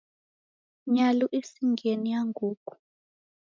Nyalu 0.93 1.25
isingie 1.39 1.93
ni 2.01 2.09
ya 2.13 2.21
nguku. 2.29 2.73